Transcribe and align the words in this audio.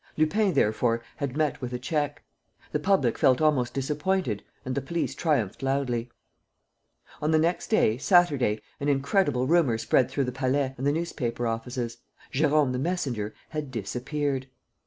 Lupin, 0.17 0.53
therefore, 0.53 1.03
had 1.17 1.37
met 1.37 1.61
with 1.61 1.73
a 1.73 1.77
check. 1.77 2.23
The 2.71 2.79
public 2.79 3.19
felt 3.19 3.39
almost 3.39 3.75
disappointed 3.75 4.41
and 4.65 4.73
the 4.73 4.81
police 4.81 5.13
triumphed 5.13 5.61
loudly. 5.61 6.09
On 7.21 7.29
the 7.29 7.37
next 7.37 7.67
day, 7.67 7.99
Saturday, 7.99 8.61
an 8.79 8.89
incredible 8.89 9.45
rumour 9.45 9.77
spread 9.77 10.09
through 10.09 10.23
the 10.23 10.31
Palais 10.31 10.73
and 10.75 10.87
the 10.87 10.91
newspaper 10.91 11.45
offices: 11.45 11.97
Jérôme 12.33 12.71
the 12.71 12.79
messenger 12.79 13.35
had 13.49 13.69
disappeared. 13.69 14.47